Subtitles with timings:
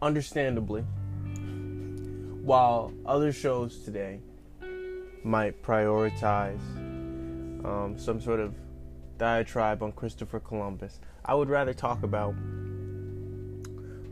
[0.00, 0.82] understandably,
[2.42, 4.20] while other shows today
[5.24, 6.60] might prioritize
[7.64, 8.54] um, some sort of
[9.18, 12.34] diatribe on Christopher Columbus, I would rather talk about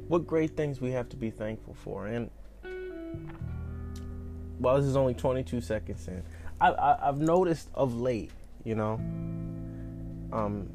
[0.09, 2.07] what great things we have to be thankful for.
[2.07, 2.31] And
[4.59, 6.23] while this is only 22 seconds in,
[6.61, 8.31] I, I've noticed of late,
[8.65, 8.95] you know,
[10.33, 10.69] um,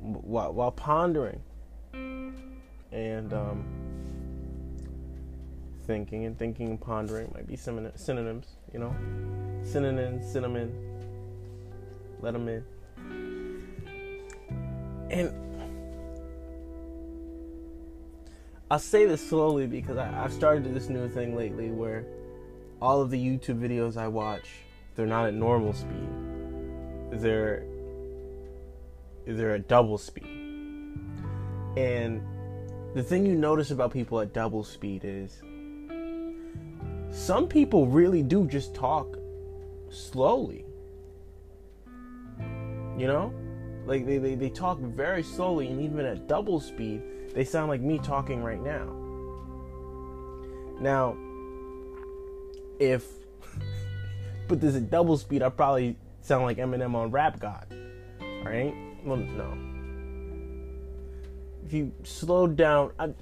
[0.00, 1.40] while, while pondering
[2.92, 3.64] and um,
[5.86, 8.94] thinking and thinking and pondering might be synonyms, you know,
[9.64, 10.72] synonyms, cinnamon,
[12.20, 12.64] let them in.
[15.10, 15.34] And
[18.70, 22.06] I'll say this slowly because I, I've started this new thing lately where
[22.80, 24.48] all of the YouTube videos I watch,
[24.94, 26.08] they're not at normal speed.
[27.10, 27.66] They're
[29.26, 30.26] they're at double speed.
[31.76, 32.22] And
[32.94, 35.42] the thing you notice about people at double speed is
[37.12, 39.18] some people really do just talk
[39.90, 40.64] slowly.
[42.96, 43.34] You know?
[43.86, 47.02] Like they, they, they talk very slowly and even at double speed,
[47.34, 48.98] they sound like me talking right now.
[50.80, 51.16] Now,
[52.80, 53.06] if
[54.48, 57.66] put this at double speed, I probably sound like Eminem on Rap God.
[58.42, 58.74] Right?
[59.04, 59.54] Well, no.
[61.66, 63.12] If you slow down, I,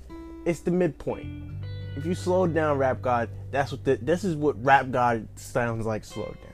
[0.46, 1.59] it's the midpoint.
[1.96, 5.86] If you slow down Rap God, that's what the, this is what Rap God sounds
[5.86, 6.50] like slowed down.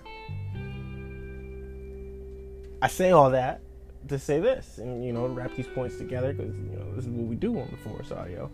[2.81, 3.61] I say all that
[4.09, 7.11] to say this and you know wrap these points together because you know this is
[7.11, 8.51] what we do on the Forest Audio.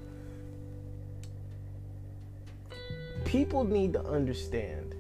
[3.25, 4.95] People need to understand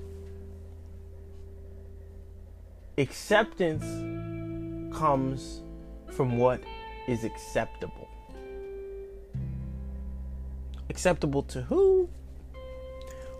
[2.99, 3.85] acceptance
[4.97, 5.63] comes
[6.11, 6.63] from what
[7.09, 8.02] is acceptable.
[10.93, 12.07] Acceptable to who?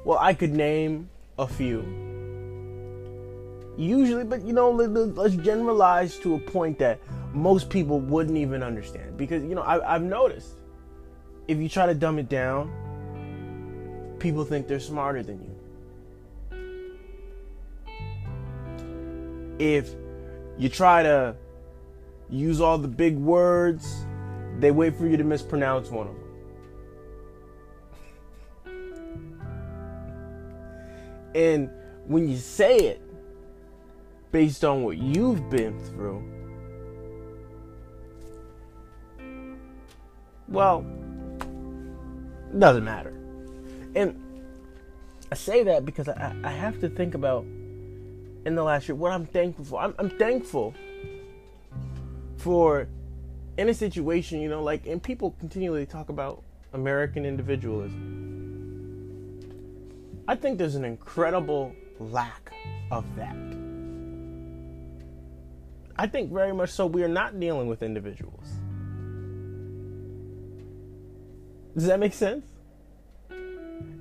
[0.07, 1.85] Well, I could name a few.
[3.77, 6.99] Usually but you know let's generalize to a point that
[7.35, 9.19] most people wouldn't even understand.
[9.19, 10.55] Because you know I, i've noticed
[11.47, 12.73] if you try to dumb it down
[14.19, 15.55] people think they're smarter than you.
[19.59, 19.91] If
[20.57, 21.37] you try to
[22.31, 24.07] use all the big words
[24.59, 26.22] they wait for you to mispronounce one of them
[31.35, 31.71] and
[32.07, 33.01] when you say it
[34.31, 36.23] based on what you've been through,
[40.49, 40.85] well,
[42.53, 43.15] it doesn't matter.
[43.95, 44.21] And
[45.31, 47.45] I say that because I, I have to think about
[48.45, 49.81] in the last year what I'm thankful for.
[49.81, 50.75] I'm, I'm thankful
[52.37, 52.89] for
[53.57, 58.42] in a situation, you know, like, and people continually talk about American individualism.
[60.29, 62.53] I think there's an incredible lack
[62.91, 63.37] of that.
[65.97, 68.47] I think very much so we are not dealing with individuals.
[71.75, 72.47] Does that make sense?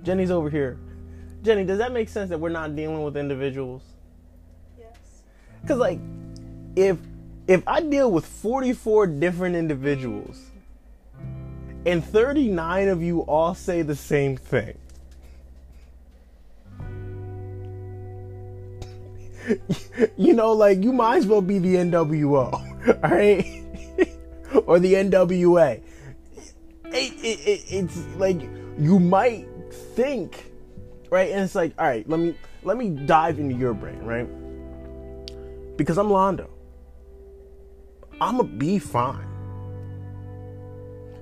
[0.03, 0.77] Jenny's over here.
[1.41, 3.83] Jenny, does that make sense that we're not dealing with individuals?
[4.77, 5.23] Yes.
[5.67, 5.99] Cuz like
[6.75, 6.97] if
[7.47, 10.39] if I deal with 44 different individuals
[11.85, 14.77] and 39 of you all say the same thing,
[20.17, 22.53] you know, like you might as well be the NWO,
[23.03, 23.45] all right,
[24.65, 25.81] or the NWA.
[26.85, 28.41] It, it, it, it's like
[28.77, 29.47] you might
[29.95, 30.51] think,
[31.09, 31.31] right?
[31.31, 34.27] And it's like, all right, let me let me dive into your brain, right?
[35.77, 36.49] Because I'm Londo.
[38.19, 39.27] I'm a be fine.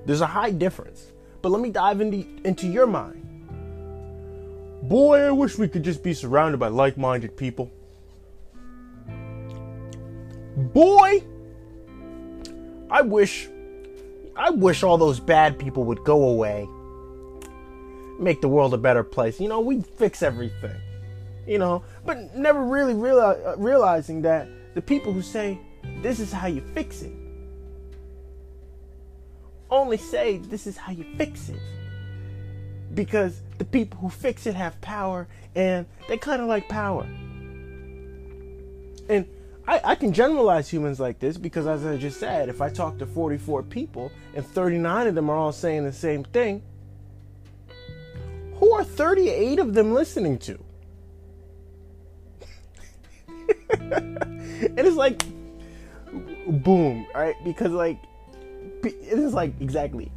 [0.04, 3.26] There's a high difference, but let me dive into into your mind.
[4.82, 7.70] Boy, I wish we could just be surrounded by like-minded people
[10.56, 11.22] boy,
[12.90, 13.48] I wish,
[14.36, 16.68] I wish all those bad people would go away.
[18.18, 19.40] Make the world a better place.
[19.40, 20.76] You know, we'd fix everything.
[21.46, 25.58] You know, but never really reali- uh, realizing that the people who say
[26.02, 27.12] this is how you fix it
[29.70, 31.60] only say this is how you fix it
[32.94, 37.04] because the people who fix it have power and they kind of like power.
[39.08, 39.26] And
[39.70, 42.98] I, I can generalize humans like this because, as I just said, if I talk
[42.98, 46.60] to 44 people and 39 of them are all saying the same thing,
[48.54, 50.58] who are 38 of them listening to?
[53.80, 55.22] and it's like,
[56.48, 57.36] boom, right?
[57.44, 58.00] Because, like,
[58.82, 60.10] it is like exactly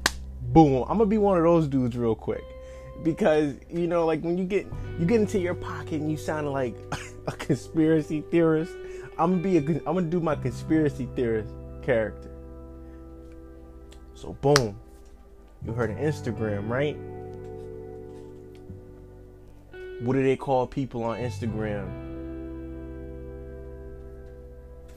[0.51, 0.83] boom.
[0.89, 2.43] I'm gonna be one of those dudes real quick
[3.03, 4.65] because you know, like when you get
[4.99, 6.75] you get into your pocket and you sound like
[7.27, 8.73] a conspiracy theorist.
[9.17, 12.31] I'm gonna be a I'm gonna do my conspiracy theorist character.
[14.15, 14.79] So boom,
[15.65, 16.97] you heard of Instagram, right?
[20.01, 21.87] What do they call people on Instagram?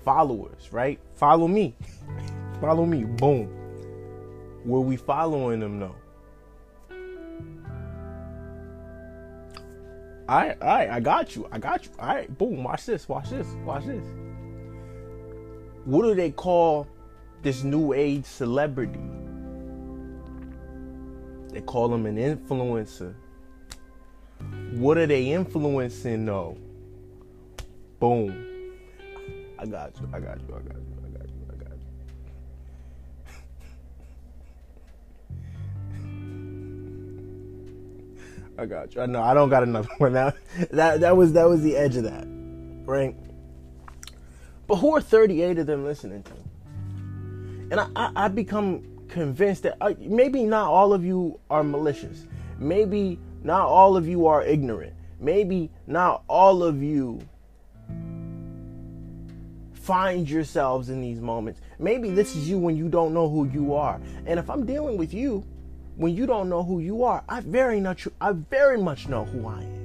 [0.05, 0.99] Followers, right?
[1.15, 1.75] Follow me.
[2.61, 3.05] Follow me.
[3.05, 3.51] Boom.
[4.65, 5.95] Were we following them though?
[10.29, 11.49] All right, all right, I got you.
[11.53, 11.91] I got you.
[12.01, 12.65] All right, boom.
[12.65, 13.09] Watch this.
[13.09, 13.47] Watch this.
[13.65, 14.05] Watch this.
[15.85, 16.89] What do they call
[17.43, 18.99] this new age celebrity?
[21.51, 23.15] They call him an influencer.
[24.73, 26.59] What are they influencing though?
[28.01, 28.75] Boom.
[29.59, 30.09] I got you.
[30.13, 30.55] I got you.
[30.55, 30.96] I got you.
[38.59, 39.03] I got you.
[39.03, 39.23] I know.
[39.23, 40.13] I don't got another one.
[40.15, 40.37] That
[40.71, 42.27] that that was that was the edge of that,
[42.85, 43.15] right?
[44.67, 46.33] But who are 38 of them listening to?
[47.71, 52.27] And I I, I become convinced that uh, maybe not all of you are malicious.
[52.59, 54.95] Maybe not all of you are ignorant.
[55.21, 57.21] Maybe not all of you
[59.73, 61.61] find yourselves in these moments.
[61.79, 64.01] Maybe this is you when you don't know who you are.
[64.27, 65.45] And if I'm dealing with you,
[65.97, 69.47] when you don't know who you are, I very much I very much know who
[69.47, 69.77] I am.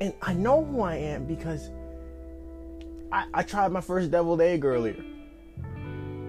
[0.00, 1.70] And I know who I am because
[3.10, 5.04] I, I tried my first deviled egg earlier.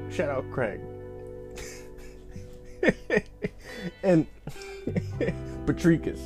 [0.09, 0.81] Shout out Craig.
[4.03, 4.25] and
[5.67, 6.21] Patricus,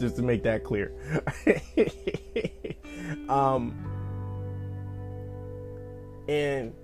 [0.00, 0.92] just to make that clear.
[3.28, 3.76] um,
[6.26, 6.74] and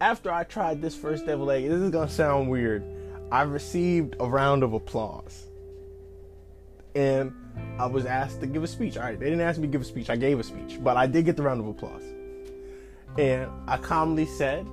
[0.00, 2.84] after I tried this first devil egg, this is gonna sound weird.
[3.30, 5.46] I received a round of applause.
[6.94, 7.32] And
[7.78, 8.96] I was asked to give a speech.
[8.96, 10.10] All right, they didn't ask me to give a speech.
[10.10, 12.02] I gave a speech, but I did get the round of applause.
[13.18, 14.66] And I calmly said,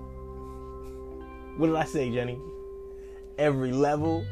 [1.58, 2.40] What did I say, Jenny?
[3.38, 4.26] Every level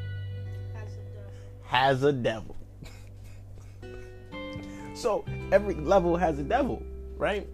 [1.63, 2.55] has a devil.
[4.93, 6.81] so every level has a devil,
[7.17, 7.47] right?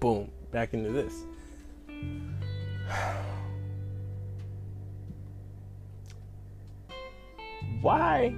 [0.00, 1.24] Boom, back into this.
[7.80, 8.34] Why?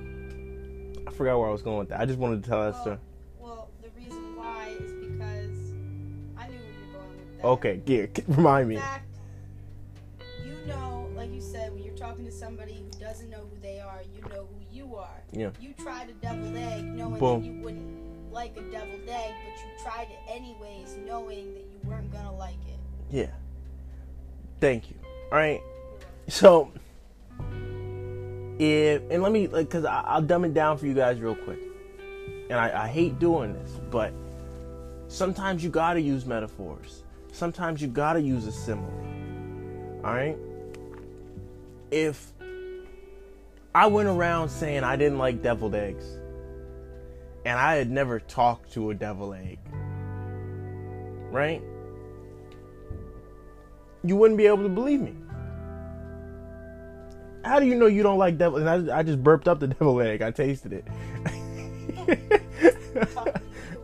[1.06, 2.00] I forgot where I was going with that.
[2.00, 2.99] I just wanted to tell well, that story.
[3.38, 5.73] Well, the reason why is because
[6.37, 7.47] I knew where you were going with that.
[7.47, 8.75] Okay, yeah, remind me.
[8.76, 9.06] In fact,
[10.44, 13.81] you know, like you said, when you're talking to somebody who doesn't know who they
[13.81, 15.23] are, you know who you are.
[15.32, 15.50] Yeah.
[15.61, 17.41] You tried a deviled egg knowing Boom.
[17.41, 21.81] that you wouldn't like a deviled egg, but you tried it anyways knowing that you
[21.85, 22.79] weren't gonna like it.
[23.11, 23.31] Yeah.
[24.60, 24.96] Thank you.
[25.32, 25.62] All right.
[26.28, 26.70] So,
[28.58, 31.58] if and let me because I'll dumb it down for you guys real quick.
[32.50, 34.12] And I, I hate doing this, but
[35.08, 37.04] sometimes you gotta use metaphors.
[37.32, 38.90] Sometimes you gotta use a simile.
[40.04, 40.36] All right.
[41.90, 42.32] If
[43.74, 46.04] I went around saying I didn't like deviled eggs,
[47.44, 49.58] and I had never talked to a devil egg,
[51.31, 51.62] right?
[54.04, 55.14] You wouldn't be able to believe me.
[57.44, 58.58] How do you know you don't like devil?
[58.58, 60.22] And I, I just burped up the devil egg.
[60.22, 60.86] I tasted it.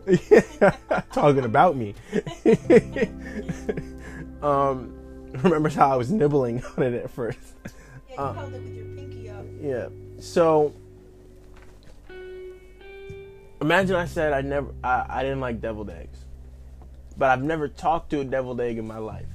[1.11, 1.93] talking about me.
[4.41, 4.93] um,
[5.43, 7.39] remember how I was nibbling on it at first?
[8.09, 9.45] Yeah, you held it with your pinky up.
[9.61, 9.89] Yeah.
[10.19, 10.73] So
[13.59, 16.19] imagine I said I never I, I didn't like deviled eggs.
[17.17, 19.25] But I've never talked to a deviled egg in my life.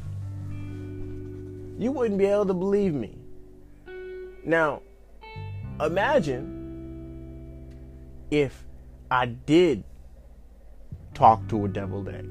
[1.83, 3.19] You wouldn't be able to believe me.
[4.45, 4.83] Now,
[5.81, 7.75] imagine
[8.31, 8.65] if
[9.11, 9.83] I did
[11.13, 12.25] talk to a deviled egg.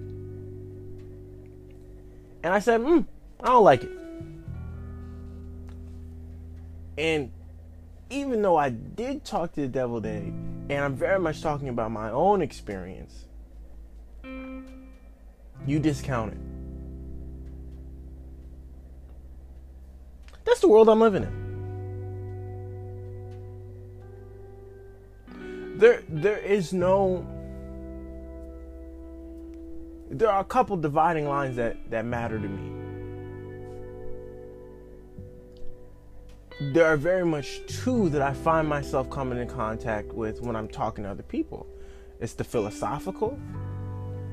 [2.43, 3.05] And I said, mm,
[3.43, 3.91] I don't like it.
[6.98, 7.29] And
[8.10, 10.34] even though I did talk to the deviled egg,
[10.70, 13.25] and I'm very much talking about my own experience,
[14.24, 16.50] you discount it.
[20.46, 21.42] That's the world I'm living in.
[25.78, 27.26] There, there is no.
[30.10, 32.82] There are a couple dividing lines that, that matter to me.
[36.62, 40.68] there are very much two that I find myself coming in contact with when I'm
[40.68, 41.66] talking to other people.
[42.20, 43.38] It's the philosophical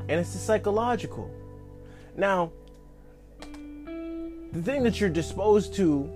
[0.08, 1.30] and it's the psychological.
[2.16, 2.52] Now,
[4.52, 6.10] the thing that you're disposed to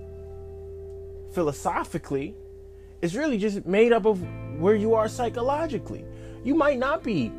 [1.33, 2.35] philosophically
[3.01, 4.21] is really just made up of
[4.59, 6.05] where you are psychologically.
[6.43, 7.31] You might not be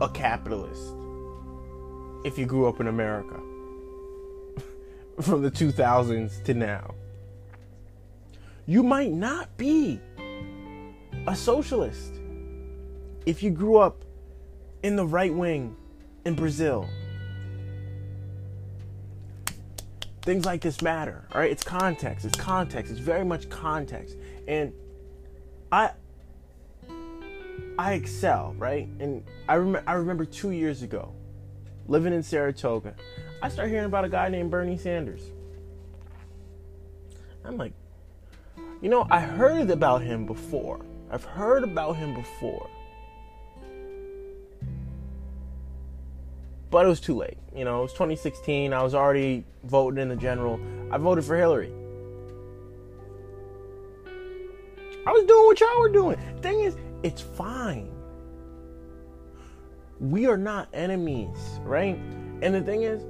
[0.00, 0.94] a capitalist
[2.24, 3.34] if you grew up in America
[5.20, 6.94] from the 2000s to now.
[8.66, 10.00] You might not be
[11.26, 12.20] a socialist
[13.26, 14.04] if you grew up
[14.82, 15.76] in the right wing
[16.24, 16.88] in Brazil.
[20.28, 21.50] Things like this matter, all right?
[21.50, 22.26] It's context.
[22.26, 22.92] It's context.
[22.92, 24.14] It's very much context.
[24.46, 24.74] And
[25.72, 25.92] I
[27.78, 28.86] I excel, right?
[29.00, 31.14] And I remember I remember 2 years ago
[31.86, 32.94] living in Saratoga.
[33.42, 35.22] I started hearing about a guy named Bernie Sanders.
[37.42, 37.72] I'm like,
[38.82, 40.84] you know, I heard about him before.
[41.10, 42.68] I've heard about him before.
[46.70, 47.38] But it was too late.
[47.54, 48.72] You know, it was 2016.
[48.72, 50.60] I was already voting in the general.
[50.90, 51.72] I voted for Hillary.
[55.06, 56.18] I was doing what y'all were doing.
[56.42, 57.90] Thing is, it's fine.
[60.00, 61.96] We are not enemies, right?
[62.42, 63.02] And the thing is,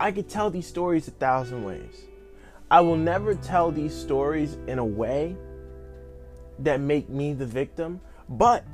[0.00, 2.04] I could tell these stories a thousand ways.
[2.70, 5.36] I will never tell these stories in a way
[6.60, 8.64] that make me the victim, but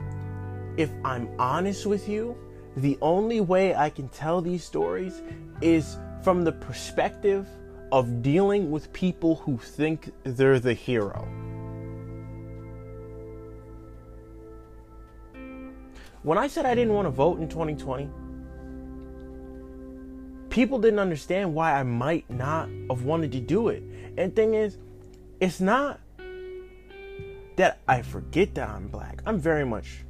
[0.76, 2.36] if I'm honest with you,
[2.76, 5.22] the only way I can tell these stories
[5.62, 7.48] is from the perspective
[7.90, 11.26] of dealing with people who think they're the hero.
[16.22, 18.10] When I said I didn't want to vote in 2020,
[20.50, 23.82] people didn't understand why I might not have wanted to do it.
[24.18, 24.78] And thing is,
[25.40, 26.00] it's not
[27.56, 29.22] that I forget that I'm black.
[29.24, 30.05] I'm very much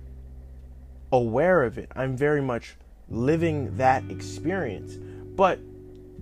[1.12, 1.90] aware of it.
[1.94, 2.76] I'm very much
[3.08, 4.94] living that experience.
[4.94, 5.60] But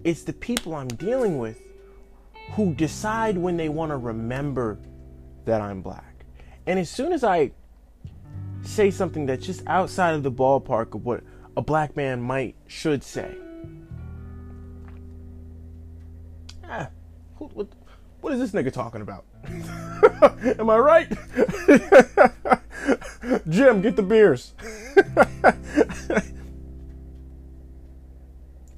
[0.04, 1.60] it's the people I'm dealing with
[2.52, 4.78] who decide when they want to remember
[5.44, 6.24] that I'm black.
[6.66, 7.52] And as soon as I
[8.62, 11.22] say something that's just outside of the ballpark of what
[11.56, 13.34] a black man might should say,
[16.68, 16.88] ah,
[17.38, 17.68] what,
[18.20, 19.24] what is this nigga talking about?
[20.58, 21.12] Am I right?
[23.48, 24.54] Jim, get the beers.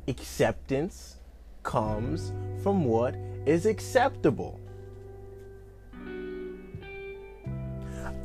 [0.08, 1.16] Acceptance
[1.62, 2.32] comes
[2.62, 4.60] from what is acceptable.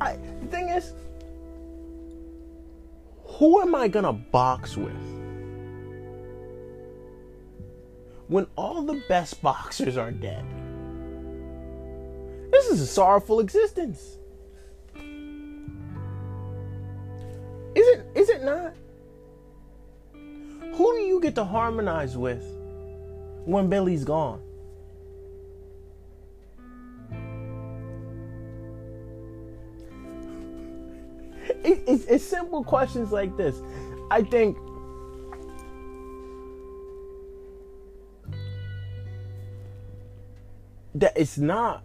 [0.00, 0.92] I, the thing is,
[3.24, 4.92] who am I gonna box with?
[8.28, 10.44] When all the best boxers are dead.
[12.50, 14.18] This is a sorrowful existence.
[18.42, 18.74] It not?
[20.74, 22.42] Who do you get to harmonize with
[23.44, 24.40] when Billy's gone?
[31.64, 33.60] It, it's, it's simple questions like this.
[34.10, 34.56] I think
[40.94, 41.84] that it's not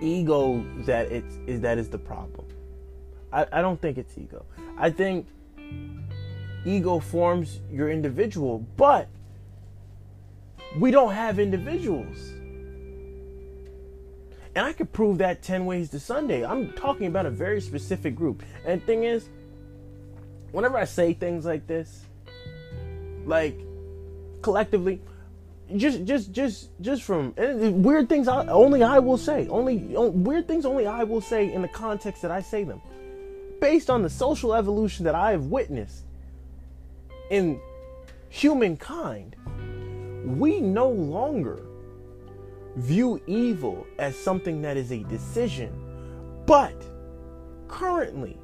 [0.00, 2.46] ego that it's is that is the problem.
[3.36, 4.46] I, I don't think it's ego.
[4.78, 5.26] I think
[6.64, 9.08] ego forms your individual, but
[10.78, 12.16] we don't have individuals.
[14.54, 16.46] And I could prove that 10 ways to Sunday.
[16.46, 18.42] I'm talking about a very specific group.
[18.64, 19.28] And thing is,
[20.52, 22.06] whenever I say things like this,
[23.26, 23.60] like
[24.40, 25.02] collectively,
[25.76, 29.46] just just just just from weird things I, only I will say.
[29.48, 32.80] Only weird things only I will say in the context that I say them.
[33.60, 36.04] Based on the social evolution that I have witnessed
[37.30, 37.60] in
[38.28, 39.36] humankind,
[40.24, 41.62] we no longer
[42.76, 45.72] view evil as something that is a decision,
[46.44, 46.74] but
[47.68, 48.36] currently,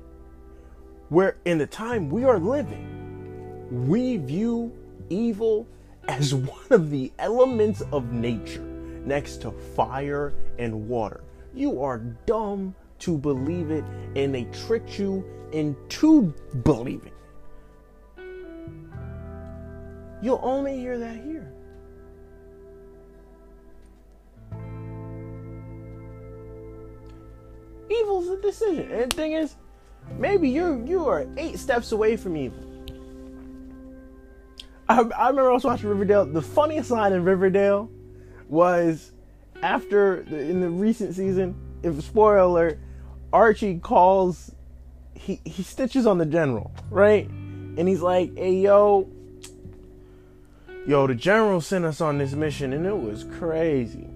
[1.10, 4.72] where in the time we are living, we view
[5.10, 5.66] evil
[6.08, 8.62] as one of the elements of nature
[9.04, 11.22] next to fire and water.
[11.54, 13.84] You are dumb to believe it,
[14.16, 16.32] and they tricked you into
[16.62, 17.08] believing.
[17.08, 17.22] it.
[20.22, 21.52] You'll only hear that here.
[27.90, 28.90] Evil's a decision.
[28.92, 29.56] And the thing is,
[30.16, 32.62] maybe you're you are eight steps away from evil.
[34.88, 36.24] I, I remember I was watching Riverdale.
[36.26, 37.90] The funniest line in Riverdale
[38.48, 39.12] was
[39.62, 41.56] after the, in the recent season.
[41.82, 42.78] If spoiler alert,
[43.32, 44.52] Archie calls,
[45.14, 47.28] he he stitches on the general, right?
[47.28, 49.08] And he's like, "Hey yo,
[50.86, 54.06] yo, the general sent us on this mission and it was crazy.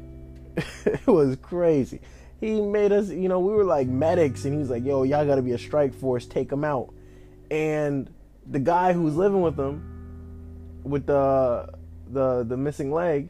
[0.57, 2.01] it was crazy.
[2.41, 5.25] He made us, you know, we were like medics and he was like, yo, y'all
[5.27, 6.93] gotta be a strike force, take them out.
[7.51, 8.11] And
[8.47, 11.73] the guy who's living with them, with the
[12.11, 13.29] the the missing leg,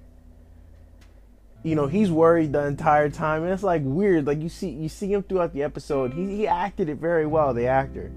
[1.66, 4.24] you know, he's worried the entire time, and it's like weird.
[4.24, 6.14] Like you see you see him throughout the episode.
[6.14, 8.12] He he acted it very well, the actor,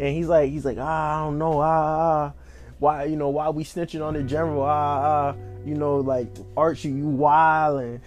[0.00, 1.60] and he's like he's like ah I don't know.
[1.60, 2.32] Ah, ah
[2.80, 4.62] why you know why we snitching on the general?
[4.62, 8.00] Ah ah you know like Archie you wildin'.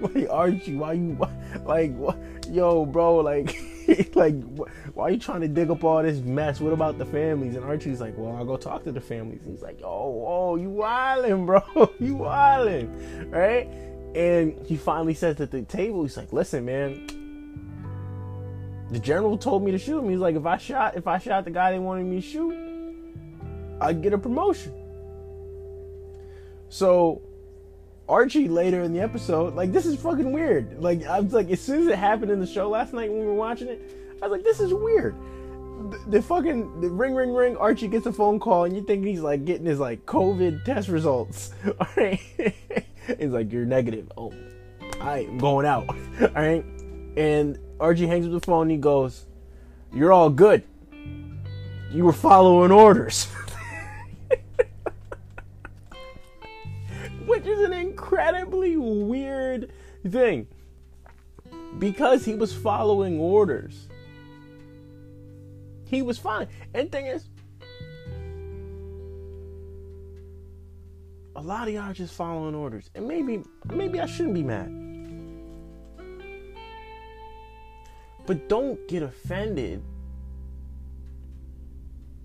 [0.14, 1.18] like Archie why you
[1.64, 2.16] like what
[2.48, 3.56] yo bro like
[4.14, 4.40] like
[4.94, 6.60] why are you trying to dig up all this mess?
[6.60, 7.56] What about the families?
[7.56, 9.42] And archie's like well i'll go talk to the families.
[9.42, 11.62] And he's like oh oh you wildin' bro.
[11.98, 17.06] You wildin' right and he finally says at the table he's like listen man
[18.90, 21.44] the general told me to shoot him he's like if i shot if i shot
[21.44, 22.54] the guy they wanted me to shoot
[23.80, 24.74] i'd get a promotion
[26.68, 27.22] so
[28.10, 30.82] Archie later in the episode, like this is fucking weird.
[30.82, 33.20] Like I was like, as soon as it happened in the show last night when
[33.20, 33.80] we were watching it,
[34.20, 35.14] I was like, this is weird.
[35.90, 37.56] The, the fucking the ring ring ring.
[37.56, 40.88] Archie gets a phone call and you think he's like getting his like COVID test
[40.88, 41.52] results.
[41.80, 42.20] All right,
[43.18, 44.10] he's like, you're negative.
[44.16, 44.32] Oh,
[45.00, 45.88] I'm going out.
[46.20, 46.64] All right,
[47.16, 48.68] and Archie hangs up the phone.
[48.68, 49.26] He goes,
[49.92, 50.62] "You're all good.
[51.90, 53.26] You were following orders."
[57.30, 59.72] which is an incredibly weird
[60.08, 60.46] thing
[61.78, 63.88] because he was following orders.
[65.84, 66.48] He was fine.
[66.74, 67.29] And thing is,
[71.40, 72.90] a lot of y'all just following orders.
[72.94, 73.42] And maybe
[73.72, 74.68] maybe I shouldn't be mad.
[78.26, 79.82] But don't get offended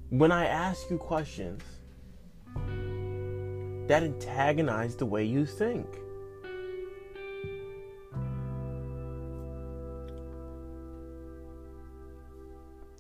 [0.10, 1.64] when I ask you questions
[3.88, 5.88] that antagonize the way you think.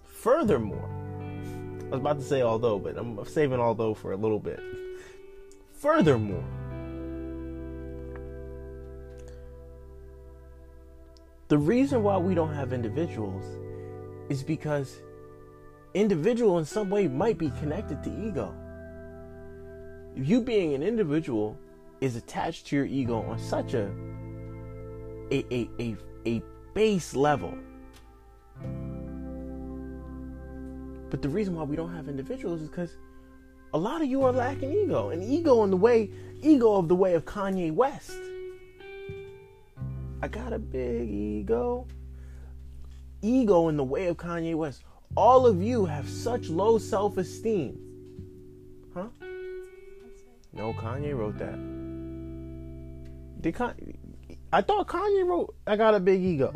[0.05, 0.89] Furthermore,
[1.81, 4.61] I was about to say although, but I'm saving although for a little bit.
[5.85, 6.43] Furthermore,
[11.47, 13.45] the reason why we don't have individuals
[14.29, 14.97] is because
[15.93, 18.51] individual in some way might be connected to ego
[20.15, 21.55] you being an individual
[22.01, 23.91] is attached to your ego on such a
[25.31, 25.95] a a a,
[26.25, 26.41] a
[26.73, 27.53] base level.
[31.11, 32.97] But the reason why we don't have individuals is because
[33.75, 36.09] a lot of you are lacking ego, and ego in the way
[36.41, 38.17] ego of the way of Kanye West.
[40.21, 41.85] I got a big ego.
[43.21, 44.81] Ego in the way of Kanye West.
[45.17, 47.77] All of you have such low self-esteem.
[48.93, 49.07] Huh?
[50.53, 51.59] No, Kanye wrote that.
[53.41, 53.97] Did Kanye?
[54.53, 56.53] I thought Kanye wrote "I Got a Big Ego."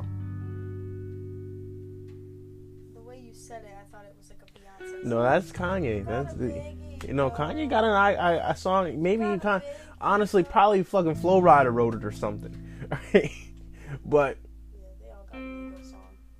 [2.93, 5.03] The way you said it, I thought it was like a Beyonce.
[5.03, 6.05] No, that's Kanye.
[6.05, 6.88] That's the.
[7.07, 9.01] You know, Kanye got an I, song.
[9.01, 9.63] Maybe you kind.
[10.01, 12.55] Honestly, probably fucking Flo Rida wrote it or something.
[14.05, 14.37] But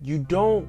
[0.02, 0.67] you don't.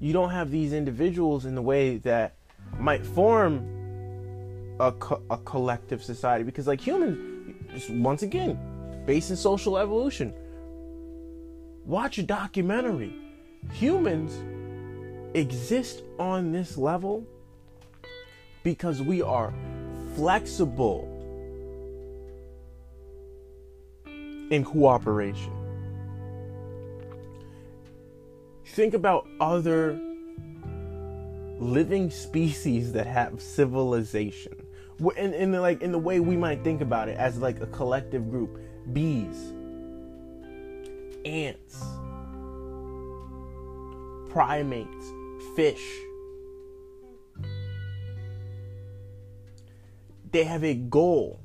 [0.00, 2.36] You don't have these individuals in the way that
[2.78, 3.58] might form
[4.80, 8.58] a, co- a collective society because like humans just once again
[9.06, 10.32] based in social evolution
[11.84, 13.14] watch a documentary
[13.72, 14.32] humans
[15.34, 17.24] exist on this level
[18.62, 19.52] because we are
[20.14, 21.08] flexible
[24.50, 25.52] in cooperation.
[28.66, 29.98] Think about other
[31.58, 34.66] living species that have civilization.
[35.16, 37.66] In, in the, like in the way we might think about it as like a
[37.66, 38.58] collective group
[38.92, 39.52] bees
[41.24, 41.84] ants
[44.30, 45.12] primates
[45.56, 45.82] fish
[50.30, 51.40] they have a goal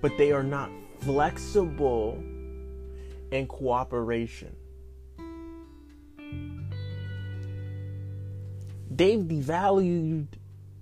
[0.00, 2.22] but they are not flexible
[3.30, 4.54] in cooperation
[8.90, 10.26] they've devalued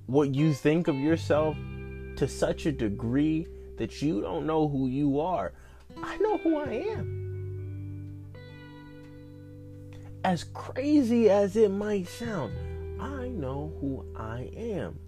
[0.07, 1.57] what you think of yourself
[2.17, 3.47] to such a degree
[3.77, 5.53] that you don't know who you are.
[6.03, 7.14] I know who I am.
[10.25, 12.55] As crazy as it might sound,
[12.99, 14.99] I know who I am.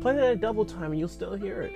[0.00, 1.72] Play that at double time and you'll still hear it.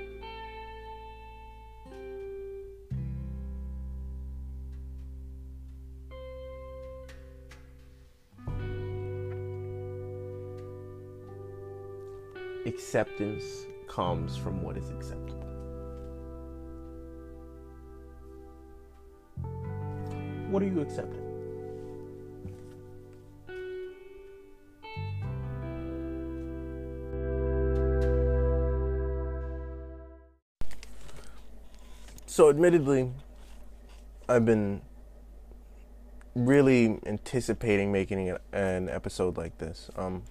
[12.67, 15.46] acceptance comes from what is acceptable.
[20.51, 21.23] What are you accepting?
[32.27, 33.11] So, admittedly,
[34.29, 34.83] I've been
[36.35, 39.91] really anticipating making an episode like this.
[39.97, 40.23] Um,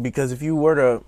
[0.00, 1.04] because if you were to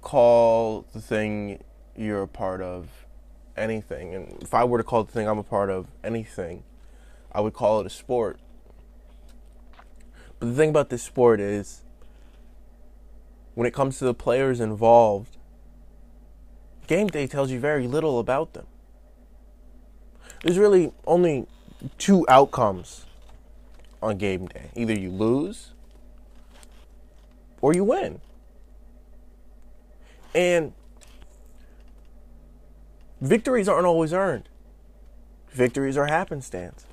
[0.00, 1.58] call the thing
[2.00, 2.88] you're a part of
[3.56, 6.62] anything, and if I were to call the thing I'm a part of anything,
[7.30, 8.40] I would call it a sport.
[10.38, 11.82] But the thing about this sport is,
[13.54, 15.36] when it comes to the players involved,
[16.86, 18.66] game day tells you very little about them.
[20.42, 21.46] There's really only
[21.98, 23.04] two outcomes
[24.02, 25.72] on game day either you lose
[27.60, 28.22] or you win.
[30.34, 30.72] And
[33.20, 34.48] victories aren't always earned,
[35.50, 36.86] victories are happenstance.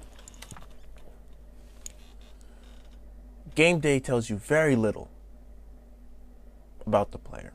[3.55, 5.09] Game day tells you very little
[6.85, 7.53] about the player.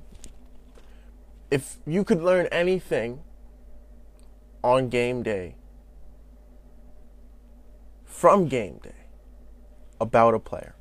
[1.50, 3.20] If you could learn anything
[4.64, 5.54] on game day,
[8.04, 8.94] from game day,
[10.00, 10.74] about a player,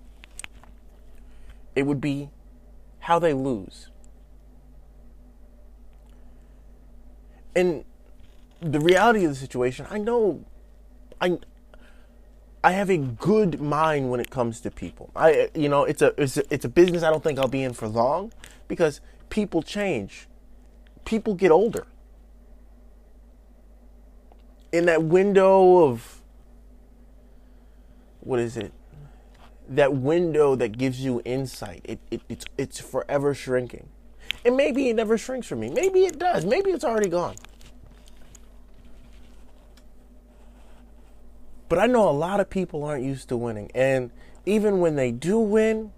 [1.75, 2.29] it would be
[2.99, 3.89] how they lose.
[7.55, 7.83] And
[8.61, 10.45] the reality of the situation, I know
[11.19, 11.37] I
[12.63, 15.09] I have a good mind when it comes to people.
[15.15, 17.63] I you know, it's a it's a, it's a business I don't think I'll be
[17.63, 18.31] in for long
[18.67, 20.27] because people change.
[21.05, 21.87] People get older.
[24.71, 26.21] In that window of
[28.21, 28.71] what is it?
[29.67, 31.81] That window that gives you insight.
[31.83, 33.89] It, it it's it's forever shrinking.
[34.43, 35.69] And maybe it never shrinks for me.
[35.69, 36.45] Maybe it does.
[36.45, 37.35] Maybe it's already gone.
[41.69, 43.71] But I know a lot of people aren't used to winning.
[43.73, 44.11] And
[44.45, 45.93] even when they do win,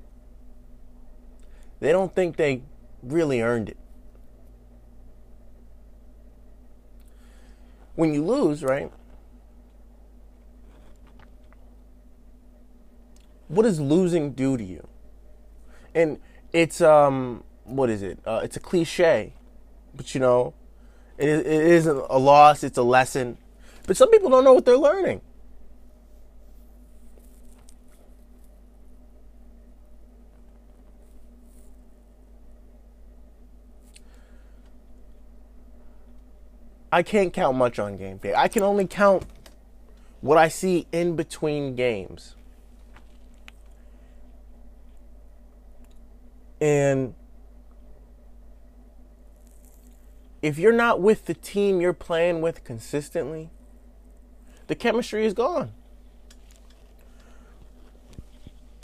[1.79, 2.63] they don't think they
[3.01, 3.77] really earned it.
[7.95, 8.91] When you lose, right?
[13.47, 14.87] What does losing do to you?
[15.93, 16.19] And
[16.51, 18.19] it's um what is it?
[18.25, 19.33] Uh, it's a cliche,
[19.95, 20.53] but you know,
[21.17, 22.63] it, it isn't a loss.
[22.63, 23.37] It's a lesson.
[23.85, 25.21] But some people don't know what they're learning.
[36.91, 38.35] I can't count much on game day.
[38.35, 39.25] I can only count
[40.21, 42.35] what I see in between games.
[46.61, 47.15] And
[50.43, 53.49] if you're not with the team you're playing with consistently,
[54.67, 55.71] the chemistry is gone.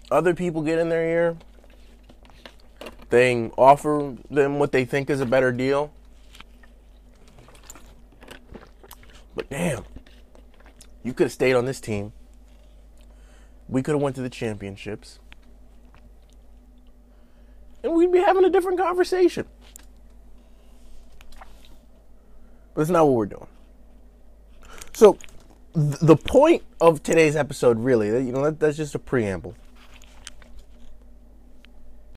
[0.09, 1.37] Other people get in their ear.
[3.09, 5.91] They offer them what they think is a better deal.
[9.35, 9.83] But damn,
[11.03, 12.13] you could have stayed on this team.
[13.67, 15.19] We could have went to the championships.
[17.83, 19.45] And we'd be having a different conversation.
[22.68, 23.47] But that's not what we're doing.
[24.93, 25.17] So,
[25.73, 29.55] th- the point of today's episode, really, you know, that, that's just a preamble.